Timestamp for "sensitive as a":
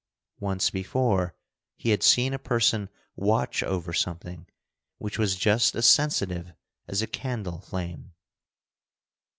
5.85-7.05